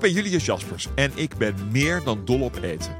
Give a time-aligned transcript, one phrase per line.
[0.00, 2.96] Ik ben Julius Jaspers en ik ben meer dan dol op eten.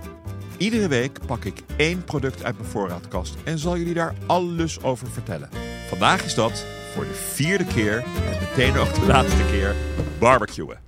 [0.57, 5.11] Iedere week pak ik één product uit mijn voorraadkast en zal jullie daar alles over
[5.11, 5.49] vertellen.
[5.89, 9.75] Vandaag is dat voor de vierde keer en meteen ook de laatste keer
[10.19, 10.79] barbecuen.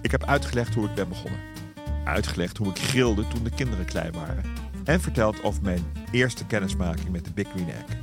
[0.00, 1.40] Ik heb uitgelegd hoe ik ben begonnen.
[2.04, 4.44] Uitgelegd hoe ik grilde toen de kinderen klein waren.
[4.84, 7.96] En verteld over mijn eerste kennismaking met de Big Green Egg.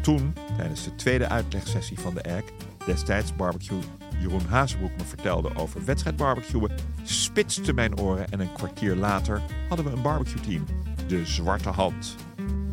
[0.00, 2.44] Toen, tijdens de tweede uitlegsessie van de Egg,
[2.86, 3.82] destijds barbecue
[4.20, 6.70] Jeroen Hazebroek me vertelde over wedstrijdbarbecuen,
[7.02, 10.64] spitste mijn oren en een kwartier later hadden we een barbecue-team.
[11.06, 12.16] De Zwarte Hand.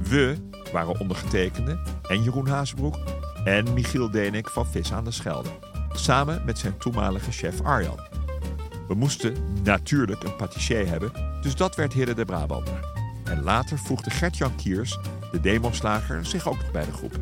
[0.01, 0.35] We
[0.71, 2.97] waren ondergetekende en Jeroen Hazebroek
[3.45, 5.49] en Michiel Denik van Vis aan de Schelde.
[5.91, 7.99] Samen met zijn toenmalige chef Arjan.
[8.87, 12.93] We moesten natuurlijk een patissier hebben, dus dat werd Hidde de Brabander.
[13.23, 14.99] En later voegde Gert-Jan Kiers,
[15.31, 17.19] de demoslager, zich ook bij de groep.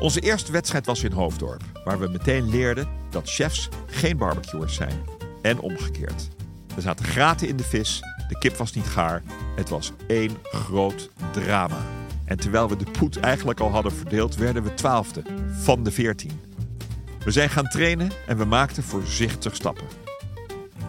[0.00, 5.04] Onze eerste wedstrijd was in Hoofddorp, waar we meteen leerden dat chefs geen barbecuers zijn.
[5.42, 6.28] En omgekeerd.
[6.76, 9.22] Er zaten graten in de vis, de kip was niet gaar,
[9.56, 11.86] het was één groot drama.
[12.24, 15.22] En terwijl we de poet eigenlijk al hadden verdeeld, werden we twaalfde
[15.60, 16.40] van de veertien.
[17.24, 19.86] We zijn gaan trainen en we maakten voorzichtig stappen.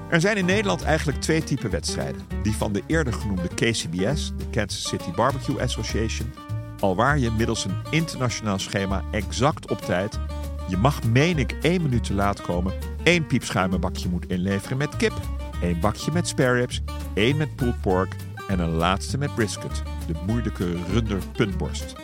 [0.09, 2.22] Er zijn in Nederland eigenlijk twee typen wedstrijden.
[2.44, 6.34] Die van de eerder genoemde KCBS, de Kansas City Barbecue Association,
[6.81, 10.19] alwaar je middels een internationaal schema exact op tijd,
[10.67, 15.14] je mag meen ik één minuut te laat komen, één piepschuimenbakje moet inleveren met kip,
[15.61, 16.81] één bakje met spare ribs,
[17.14, 18.15] één met pulled pork
[18.47, 21.95] en een laatste met brisket, de moeilijke runder puntborst.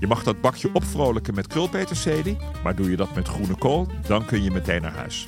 [0.00, 4.24] Je mag dat bakje opvrolijken met krulpeterselie, maar doe je dat met groene kool, dan
[4.24, 5.26] kun je meteen naar huis.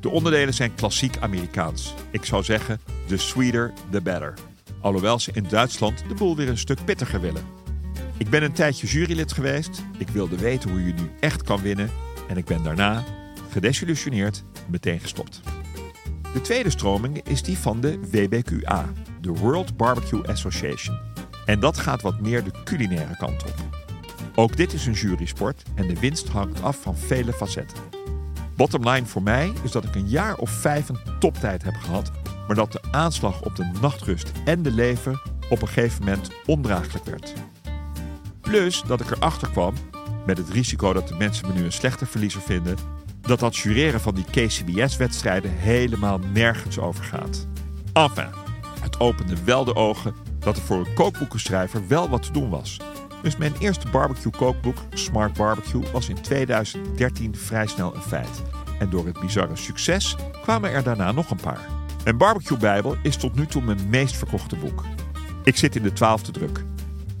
[0.00, 1.94] De onderdelen zijn klassiek Amerikaans.
[2.10, 4.34] Ik zou zeggen, the sweeter, the better.
[4.80, 7.55] Alhoewel ze in Duitsland de boel weer een stuk pittiger willen.
[8.18, 9.82] Ik ben een tijdje jurylid geweest.
[9.98, 11.90] Ik wilde weten hoe je nu echt kan winnen.
[12.28, 13.04] En ik ben daarna,
[13.50, 15.40] gedesillusioneerd, meteen gestopt.
[16.32, 20.98] De tweede stroming is die van de WBQA, de World Barbecue Association.
[21.46, 23.54] En dat gaat wat meer de culinaire kant op.
[24.34, 27.78] Ook dit is een jurysport en de winst hangt af van vele facetten.
[28.56, 32.10] Bottom line voor mij is dat ik een jaar of vijf een toptijd heb gehad,
[32.46, 37.04] maar dat de aanslag op de nachtrust en de lever op een gegeven moment ondraaglijk
[37.04, 37.34] werd.
[38.46, 39.74] Plus dat ik erachter kwam,
[40.26, 42.76] met het risico dat de mensen me nu een slechte verliezer vinden,
[43.20, 47.46] dat dat jureren van die KCBS-wedstrijden helemaal nergens over gaat.
[47.92, 48.28] Enfin,
[48.80, 52.76] het opende wel de ogen dat er voor een kookboekenschrijver wel wat te doen was.
[53.22, 58.42] Dus mijn eerste barbecue kookboek, Smart Barbecue, was in 2013 vrij snel een feit.
[58.78, 61.66] En door het bizarre succes kwamen er daarna nog een paar.
[62.04, 64.84] Mijn Barbecue Bijbel is tot nu toe mijn meest verkochte boek.
[65.44, 66.64] Ik zit in de twaalfde druk.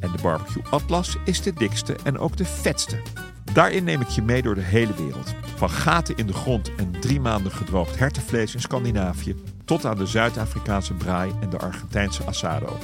[0.06, 2.96] En de Barbecue Atlas is de dikste en ook de vetste.
[3.52, 5.34] Daarin neem ik je mee door de hele wereld.
[5.56, 9.34] Van gaten in de grond en drie maanden gedroogd hertenvlees in Scandinavië...
[9.64, 12.78] tot aan de Zuid-Afrikaanse braai en de Argentijnse asado.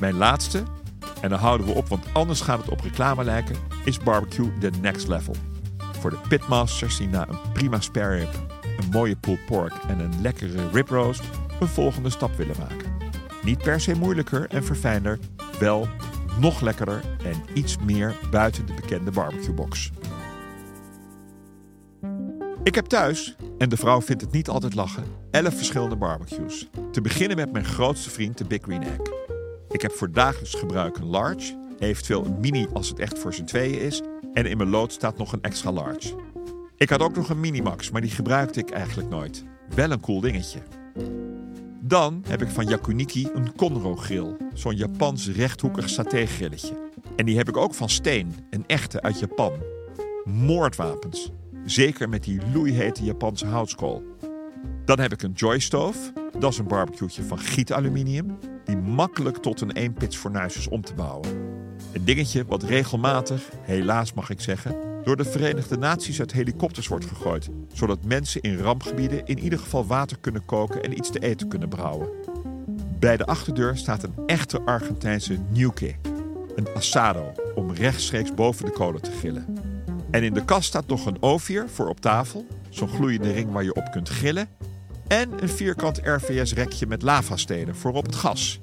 [0.00, 0.62] Mijn laatste,
[1.20, 4.70] en dan houden we op, want anders gaat het op reclame lijken, is barbecue the
[4.80, 5.34] next level.
[6.00, 8.34] Voor de pitmasters die na een prima spare rib,
[8.78, 11.22] een mooie pulled pork en een lekkere rib roast
[11.60, 12.92] een volgende stap willen maken.
[13.42, 15.18] Niet per se moeilijker en verfijnder,
[15.58, 15.88] wel
[16.40, 19.90] nog lekkerder en iets meer buiten de bekende barbecuebox.
[22.62, 26.68] Ik heb thuis, en de vrouw vindt het niet altijd lachen, 11 verschillende barbecues.
[26.92, 29.00] Te beginnen met mijn grootste vriend, de Big Green Egg.
[29.68, 33.44] Ik heb voor dagelijks gebruik een large, eventueel een mini als het echt voor z'n
[33.44, 34.02] tweeën is.
[34.32, 36.14] En in mijn lood staat nog een extra large.
[36.76, 39.44] Ik had ook nog een minimax, maar die gebruikte ik eigenlijk nooit.
[39.74, 40.58] Wel een cool dingetje.
[41.82, 44.36] Dan heb ik van Yakuniki een Conro grill.
[44.54, 46.88] Zo'n Japans rechthoekig satégrilletje.
[47.16, 49.52] En die heb ik ook van Steen, een echte uit Japan.
[50.24, 51.30] Moordwapens.
[51.64, 54.02] Zeker met die loeihete Japanse houtskool.
[54.84, 56.12] Dan heb ik een joystove.
[56.38, 58.38] Dat is een barbecueetje van gietaluminium.
[58.64, 61.28] Die makkelijk tot een eenpits fornuis is om te bouwen.
[61.92, 67.04] Een dingetje wat regelmatig, helaas mag ik zeggen, door de Verenigde Naties uit helikopters wordt
[67.04, 71.48] gegooid, zodat mensen in rampgebieden in ieder geval water kunnen koken en iets te eten
[71.48, 72.08] kunnen brouwen.
[72.98, 75.94] Bij de achterdeur staat een echte Argentijnse Nuke,
[76.54, 79.56] een asado, om rechtstreeks boven de kolen te grillen.
[80.10, 83.64] En in de kast staat nog een ovier voor op tafel, zo'n gloeiende ring waar
[83.64, 84.48] je op kunt grillen,
[85.06, 88.60] en een vierkant RVS-rekje met lavastenen voor op het gas.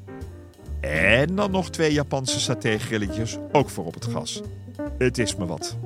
[0.79, 4.41] En dan nog twee Japanse satégrilletjes, ook voor op het gas.
[4.97, 5.77] Het is me wat.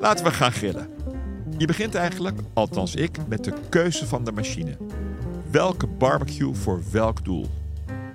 [0.00, 0.88] Laten we gaan grillen.
[1.58, 4.76] Je begint eigenlijk, althans ik, met de keuze van de machine.
[5.50, 7.46] Welke barbecue voor welk doel?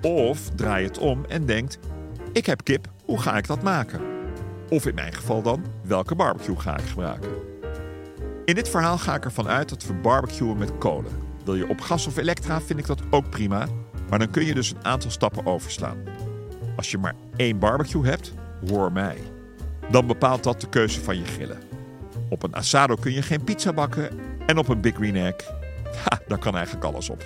[0.02, 1.78] Of draai het om en denkt:
[2.32, 4.00] ik heb kip, hoe ga ik dat maken?
[4.68, 7.30] Of in mijn geval dan, welke barbecue ga ik gebruiken?
[8.44, 11.12] In dit verhaal ga ik ervan uit dat we barbecuen met kolen.
[11.44, 13.66] Wil je op gas of elektra, vind ik dat ook prima,
[14.08, 15.96] maar dan kun je dus een aantal stappen overslaan.
[16.76, 18.32] Als je maar één barbecue hebt,
[18.68, 19.18] hoor mij.
[19.90, 21.71] Dan bepaalt dat de keuze van je grillen.
[22.32, 24.10] Op een asado kun je geen pizza bakken
[24.46, 25.34] en op een Big Green Egg,
[26.04, 27.24] ha, daar kan eigenlijk alles op.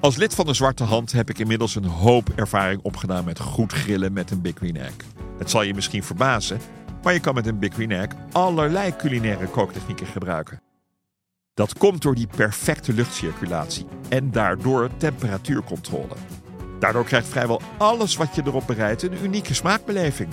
[0.00, 3.72] Als lid van de Zwarte Hand heb ik inmiddels een hoop ervaring opgedaan met goed
[3.72, 4.94] grillen met een Big Green Egg.
[5.38, 6.60] Het zal je misschien verbazen,
[7.02, 10.62] maar je kan met een Big Green Egg allerlei culinaire kooktechnieken gebruiken.
[11.54, 16.14] Dat komt door die perfecte luchtcirculatie en daardoor temperatuurcontrole.
[16.78, 20.28] Daardoor krijgt vrijwel alles wat je erop bereidt een unieke smaakbeleving.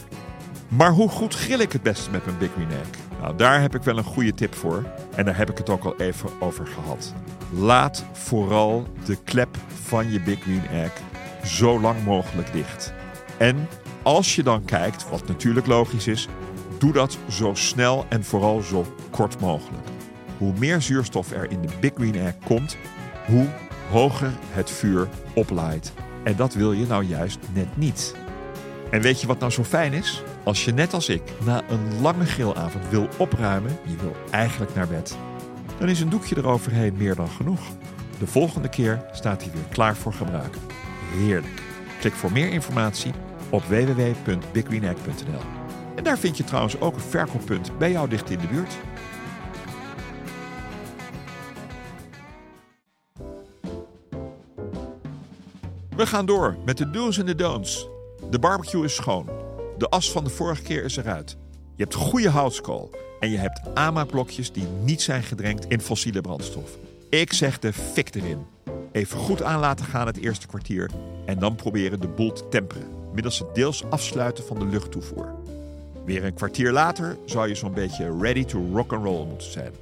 [0.78, 2.88] Maar hoe goed grill ik het beste met mijn Big Green Egg?
[3.22, 4.86] Nou, daar heb ik wel een goede tip voor.
[5.16, 7.14] En daar heb ik het ook al even over gehad.
[7.52, 10.92] Laat vooral de klep van je Big Green Egg
[11.44, 12.94] zo lang mogelijk dicht.
[13.38, 13.68] En
[14.02, 16.28] als je dan kijkt, wat natuurlijk logisch is,
[16.78, 19.88] doe dat zo snel en vooral zo kort mogelijk.
[20.38, 22.78] Hoe meer zuurstof er in de Big Green Egg komt,
[23.26, 23.48] hoe
[23.90, 25.94] hoger het vuur oplaait.
[26.24, 28.16] En dat wil je nou juist net niet.
[28.94, 30.24] En weet je wat nou zo fijn is?
[30.44, 34.88] Als je net als ik na een lange grilavond wil opruimen, je wil eigenlijk naar
[34.88, 35.18] bed,
[35.80, 37.60] dan is een doekje eroverheen meer dan genoeg.
[38.20, 40.56] De volgende keer staat hij weer klaar voor gebruik.
[41.12, 41.62] Heerlijk.
[42.00, 43.12] Klik voor meer informatie
[43.50, 45.42] op www.biggreenegg.nl.
[45.96, 48.78] En daar vind je trouwens ook een verkooppunt bij jou dicht in de buurt.
[55.96, 57.92] We gaan door met de do's en de don'ts.
[58.34, 59.30] De barbecue is schoon.
[59.78, 61.38] De as van de vorige keer is eruit.
[61.76, 62.92] Je hebt goede houtskool.
[63.20, 66.78] En je hebt AMA-blokjes die niet zijn gedrenkt in fossiele brandstof.
[67.10, 68.46] Ik zeg de fik erin.
[68.92, 70.90] Even goed aan laten gaan het eerste kwartier.
[71.26, 72.88] En dan proberen de boel te temperen.
[73.14, 75.36] Middels het deels afsluiten van de luchttoevoer.
[76.06, 79.74] Weer een kwartier later zou je zo'n beetje ready to rock and roll moeten zijn.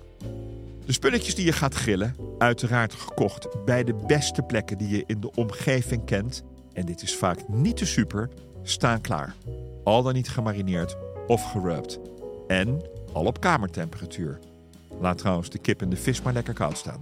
[0.85, 5.19] De spulletjes die je gaat grillen, uiteraard gekocht bij de beste plekken die je in
[5.19, 6.43] de omgeving kent.
[6.73, 8.29] En dit is vaak niet te super,
[8.63, 9.35] staan klaar.
[9.83, 10.97] Al dan niet gemarineerd
[11.27, 11.99] of gerubbed.
[12.47, 12.81] En
[13.13, 14.39] al op kamertemperatuur.
[14.99, 17.01] Laat trouwens de kip en de vis maar lekker koud staan.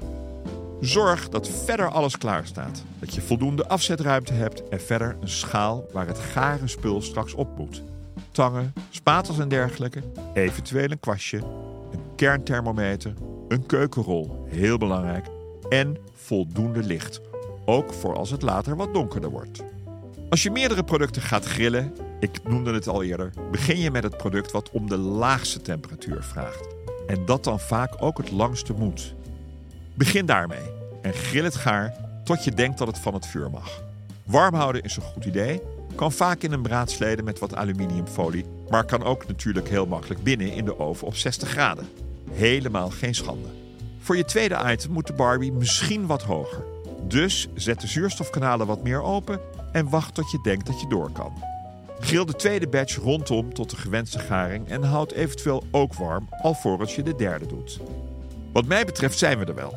[0.80, 2.84] Zorg dat verder alles klaar staat.
[3.00, 7.58] Dat je voldoende afzetruimte hebt en verder een schaal waar het gare spul straks op
[7.58, 7.84] moet.
[8.32, 10.02] Tangen, spatels en dergelijke,
[10.34, 11.38] eventueel een kwastje,
[11.92, 13.14] een kernthermometer,
[13.48, 15.26] een keukenrol, heel belangrijk,
[15.70, 17.22] en voldoende licht.
[17.70, 19.64] Ook voor als het later wat donkerder wordt.
[20.30, 24.18] Als je meerdere producten gaat grillen, ik noemde het al eerder, begin je met het
[24.18, 26.68] product wat om de laagste temperatuur vraagt.
[27.08, 29.14] En dat dan vaak ook het langste moet.
[29.94, 30.72] Begin daarmee
[31.02, 31.94] en grill het gaar
[32.24, 33.84] tot je denkt dat het van het vuur mag.
[34.24, 35.62] Warm houden is een goed idee.
[35.96, 40.52] Kan vaak in een braadslede met wat aluminiumfolie, maar kan ook natuurlijk heel makkelijk binnen
[40.52, 41.90] in de oven op 60 graden.
[42.32, 43.48] Helemaal geen schande.
[44.00, 46.64] Voor je tweede item moet de Barbie misschien wat hoger.
[47.10, 49.40] Dus zet de zuurstofkanalen wat meer open
[49.72, 51.34] en wacht tot je denkt dat je door kan.
[52.00, 56.96] Grill de tweede batch rondom tot de gewenste garing en houd eventueel ook warm alvorens
[56.96, 57.80] je de derde doet.
[58.54, 59.76] Wat mij betreft zijn we er wel.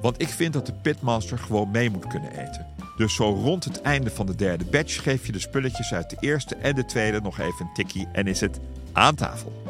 [0.00, 2.66] Want ik vind dat de pitmaster gewoon mee moet kunnen eten.
[2.96, 6.16] Dus zo rond het einde van de derde batch geef je de spulletjes uit de
[6.20, 8.60] eerste en de tweede nog even een tikkie en is het
[8.92, 9.62] aan tafel.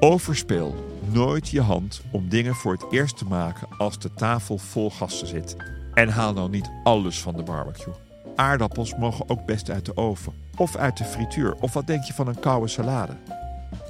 [0.00, 0.74] Overspeel
[1.12, 5.26] nooit je hand om dingen voor het eerst te maken als de tafel vol gasten
[5.26, 5.56] zit.
[5.94, 7.94] En haal nou niet alles van de barbecue.
[8.36, 11.54] Aardappels mogen ook best uit de oven of uit de frituur.
[11.60, 13.12] Of wat denk je van een koude salade?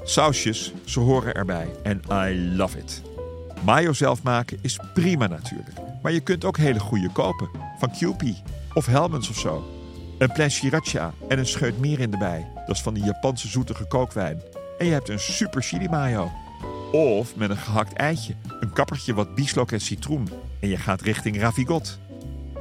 [0.02, 3.02] Sausjes, ze horen erbij en I love it.
[3.64, 5.78] Mayo zelf maken is prima natuurlijk.
[6.02, 7.48] Maar je kunt ook hele goede kopen.
[7.78, 8.42] Van Kewpie
[8.74, 9.64] of Hellmann's of zo.
[10.18, 12.46] Een plan sriracha en een scheut mirin erbij.
[12.66, 14.40] Dat is van die Japanse zoetige kookwijn.
[14.78, 16.30] En je hebt een super chili mayo.
[16.92, 20.28] Of met een gehakt eitje, een kappertje wat bieslook en citroen.
[20.64, 21.98] En je gaat richting ravigot.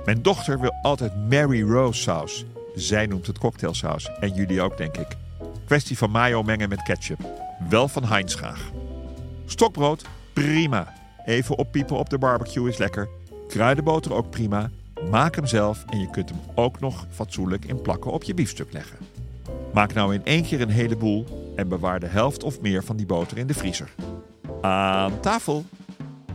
[0.06, 2.46] Mijn dochter wil altijd Mary Rose saus.
[2.76, 4.12] Zij noemt het cocktailsaus.
[4.20, 5.08] En jullie ook, denk ik.
[5.66, 7.20] Kwestie van mayo mengen met ketchup.
[7.70, 8.72] Wel van Heinz graag.
[9.46, 10.94] Stokbrood, prima.
[11.26, 13.10] Even oppiepen op de barbecue is lekker.
[13.48, 14.70] Kruidenboter ook prima.
[15.10, 18.74] Maak hem zelf en je kunt hem ook nog fatsoenlijk in plakken op je biefstuk
[18.74, 18.98] leggen.
[19.74, 23.06] Maak nou in één keer een heleboel en bewaar de helft of meer van die
[23.06, 23.90] boter in de vriezer.
[24.62, 25.66] Aan tafel!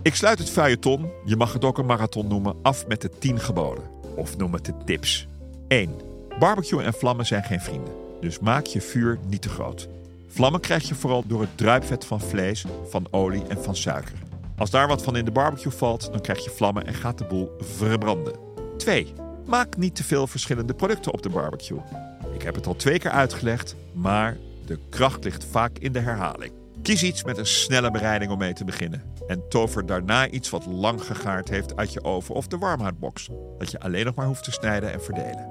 [0.08, 3.40] Ik sluit het feuilleton, je mag het ook een marathon noemen, af met de 10
[3.40, 3.84] geboden.
[4.16, 5.28] Of noem het de tips.
[5.66, 5.94] 1.
[6.38, 9.88] Barbecue en vlammen zijn geen vrienden, dus maak je vuur niet te groot.
[10.28, 14.18] Vlammen krijg je vooral door het druipvet van vlees, van olie en van suiker.
[14.56, 17.24] Als daar wat van in de barbecue valt, dan krijg je vlammen en gaat de
[17.24, 18.34] boel verbranden.
[18.76, 19.12] 2.
[19.46, 21.80] Maak niet te veel verschillende producten op de barbecue.
[22.34, 24.36] Ik heb het al twee keer uitgelegd, maar
[24.66, 26.52] de kracht ligt vaak in de herhaling.
[26.82, 29.17] Kies iets met een snelle bereiding om mee te beginnen.
[29.28, 33.28] En tover daarna iets wat lang gegaard heeft uit je oven of de warmhoudbox.
[33.58, 35.48] Dat je alleen nog maar hoeft te snijden en verdelen.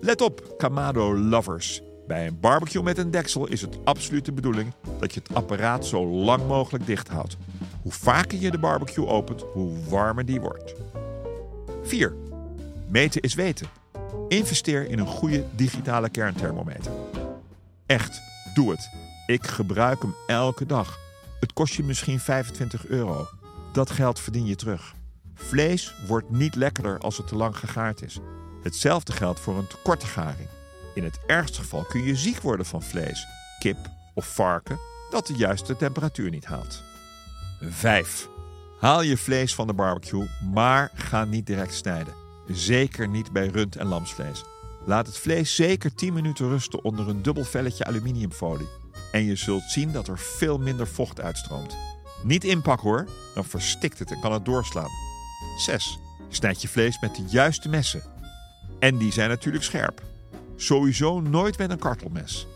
[0.00, 1.82] Let op, Kamado lovers.
[2.06, 5.86] Bij een barbecue met een deksel is het absoluut de bedoeling dat je het apparaat
[5.86, 7.36] zo lang mogelijk dicht houdt.
[7.82, 10.74] Hoe vaker je de barbecue opent, hoe warmer die wordt.
[11.82, 12.14] 4.
[12.88, 13.66] Meten is weten.
[14.28, 16.92] Investeer in een goede digitale kernthermometer.
[17.86, 18.22] Echt,
[18.54, 18.90] doe het.
[19.26, 20.98] Ik gebruik hem elke dag.
[21.40, 23.28] Het kost je misschien 25 euro.
[23.72, 24.94] Dat geld verdien je terug.
[25.34, 28.18] Vlees wordt niet lekkerder als het te lang gegaard is.
[28.62, 30.48] Hetzelfde geldt voor een te korte garing.
[30.94, 33.26] In het ergste geval kun je ziek worden van vlees,
[33.58, 33.76] kip
[34.14, 34.78] of varken
[35.10, 36.82] dat de juiste temperatuur niet haalt.
[37.60, 38.28] 5.
[38.78, 42.14] Haal je vlees van de barbecue, maar ga niet direct snijden.
[42.46, 44.44] Zeker niet bij rund- en lamsvlees.
[44.86, 48.68] Laat het vlees zeker 10 minuten rusten onder een dubbel velletje aluminiumfolie.
[49.12, 51.76] En je zult zien dat er veel minder vocht uitstroomt.
[52.22, 54.90] Niet inpakken hoor, dan verstikt het en kan het doorslaan.
[55.56, 55.98] 6.
[56.28, 58.02] Snijd je vlees met de juiste messen.
[58.78, 60.02] En die zijn natuurlijk scherp.
[60.56, 62.46] Sowieso nooit met een kartelmes.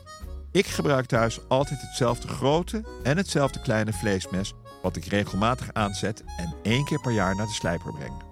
[0.53, 6.55] Ik gebruik thuis altijd hetzelfde grote en hetzelfde kleine vleesmes, wat ik regelmatig aanzet en
[6.63, 8.23] één keer per jaar naar de slijper breng.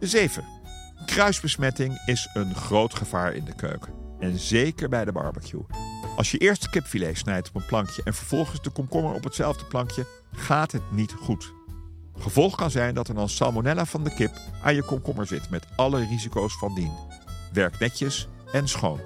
[0.00, 0.44] 7.
[1.06, 3.92] Kruisbesmetting is een groot gevaar in de keuken.
[4.18, 5.64] En zeker bij de barbecue.
[6.16, 10.06] Als je eerst kipfilet snijdt op een plankje en vervolgens de komkommer op hetzelfde plankje,
[10.32, 11.52] gaat het niet goed.
[12.18, 15.66] Gevolg kan zijn dat er dan salmonella van de kip aan je komkommer zit met
[15.76, 16.92] alle risico's van dien.
[17.52, 19.00] Werk netjes en schoon.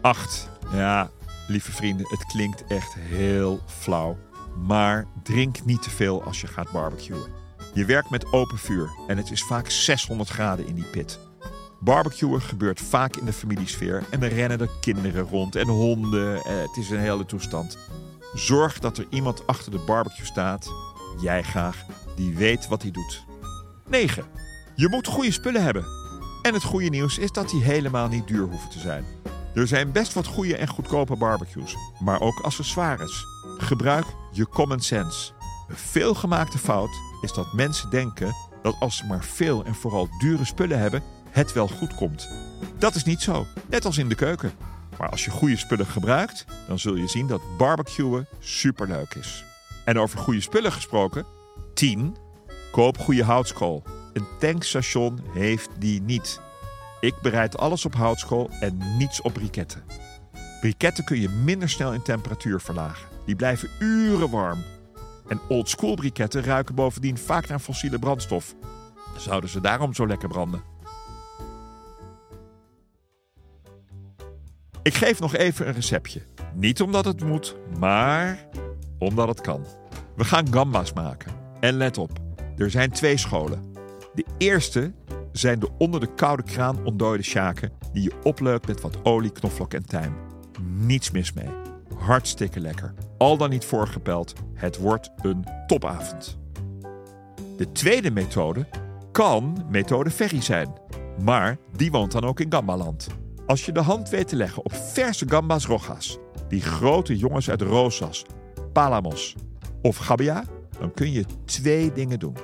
[0.00, 0.48] 8.
[0.72, 1.10] Ja,
[1.48, 4.18] lieve vrienden, het klinkt echt heel flauw.
[4.66, 7.26] Maar drink niet te veel als je gaat barbecuen.
[7.74, 11.18] Je werkt met open vuur en het is vaak 600 graden in die pit.
[11.80, 16.36] Barbecuen gebeurt vaak in de familiesfeer en er rennen er kinderen rond en honden.
[16.36, 17.78] Eh, het is een hele toestand.
[18.34, 20.68] Zorg dat er iemand achter de barbecue staat,
[21.20, 21.84] jij graag,
[22.16, 23.24] die weet wat hij doet.
[23.88, 24.24] 9.
[24.74, 25.84] Je moet goede spullen hebben.
[26.42, 29.04] En het goede nieuws is dat die helemaal niet duur hoeven te zijn.
[29.54, 33.26] Er zijn best wat goede en goedkope barbecues, maar ook accessoires.
[33.58, 35.32] Gebruik je common sense.
[35.68, 36.90] Een veelgemaakte fout
[37.20, 41.02] is dat mensen denken dat als ze maar veel en vooral dure spullen hebben,
[41.34, 42.28] het wel goed komt.
[42.78, 44.52] Dat is niet zo, net als in de keuken.
[44.98, 49.44] Maar als je goede spullen gebruikt, dan zul je zien dat barbecuen superleuk is.
[49.84, 51.26] En over goede spullen gesproken,
[51.74, 52.16] 10.
[52.70, 53.82] Koop goede houtskool.
[54.12, 56.40] Een tankstation heeft die niet.
[57.00, 59.84] Ik bereid alles op houtskool en niets op briketten.
[60.60, 63.08] Briketten kun je minder snel in temperatuur verlagen.
[63.26, 64.62] Die blijven uren warm.
[65.28, 68.54] En oldschool briketten ruiken bovendien vaak naar fossiele brandstof.
[69.18, 70.73] Zouden ze daarom zo lekker branden?
[74.84, 76.22] Ik geef nog even een receptje.
[76.54, 78.48] Niet omdat het moet, maar
[78.98, 79.64] omdat het kan.
[80.16, 81.32] We gaan gamba's maken.
[81.60, 82.10] En let op,
[82.56, 83.72] er zijn twee scholen.
[84.14, 84.92] De eerste
[85.32, 89.74] zijn de onder de koude kraan ontdooide sjaken die je opleukt met wat olie, knoflook
[89.74, 90.16] en tijm.
[90.60, 91.50] Niets mis mee.
[91.98, 92.94] Hartstikke lekker.
[93.18, 96.38] Al dan niet voorgepeld, het wordt een topavond.
[97.56, 98.66] De tweede methode
[99.12, 100.72] kan methode Ferry zijn,
[101.22, 103.06] maar die woont dan ook in Gambaland.
[103.46, 107.62] Als je de hand weet te leggen op verse gambas rojas, die grote jongens uit
[107.62, 108.24] Rosas,
[108.72, 109.36] Palamos
[109.82, 110.44] of Gabia,
[110.78, 112.36] dan kun je twee dingen doen.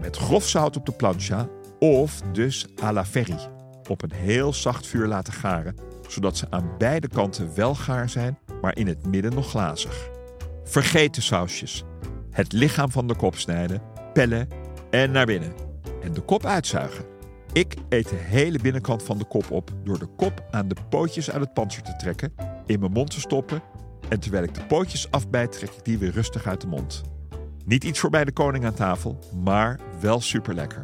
[0.00, 1.48] Met grof zout op de plancha
[1.78, 3.50] of dus à la ferry.
[3.88, 5.74] Op een heel zacht vuur laten garen,
[6.08, 10.08] zodat ze aan beide kanten wel gaar zijn, maar in het midden nog glazig.
[10.64, 11.84] Vergeet de sausjes.
[12.30, 13.82] Het lichaam van de kop snijden,
[14.12, 14.48] pellen
[14.90, 15.52] en naar binnen.
[16.02, 17.15] En de kop uitzuigen.
[17.56, 21.30] Ik eet de hele binnenkant van de kop op door de kop aan de pootjes
[21.30, 22.34] uit het panzer te trekken,
[22.66, 23.62] in mijn mond te stoppen
[24.08, 27.02] en terwijl ik de pootjes afbijt trek ik die weer rustig uit de mond.
[27.64, 30.82] Niet iets voor bij de koning aan tafel, maar wel super lekker.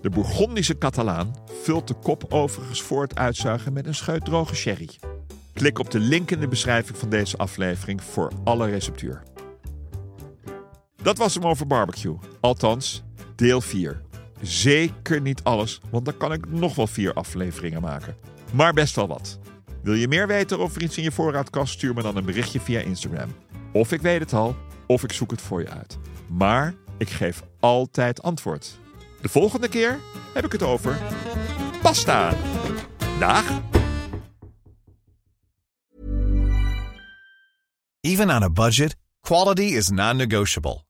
[0.00, 4.90] De Bourgondische Catalaan vult de kop overigens voor het uitzuigen met een scheut droge sherry.
[5.52, 9.22] Klik op de link in de beschrijving van deze aflevering voor alle receptuur.
[11.02, 12.16] Dat was hem over barbecue.
[12.40, 13.02] Althans,
[13.36, 14.08] deel 4.
[14.40, 18.16] Zeker niet alles, want dan kan ik nog wel vier afleveringen maken.
[18.52, 19.38] Maar best wel wat.
[19.82, 21.72] Wil je meer weten of er iets in je voorraadkast?
[21.72, 23.34] Stuur me dan een berichtje via Instagram.
[23.72, 24.56] Of ik weet het al,
[24.86, 25.98] of ik zoek het voor je uit.
[26.28, 28.78] Maar ik geef altijd antwoord.
[29.20, 29.98] De volgende keer
[30.34, 30.98] heb ik het over
[31.82, 32.34] pasta.
[33.18, 33.60] Dag!
[38.00, 40.89] Even on a budget, quality is non-negotiable.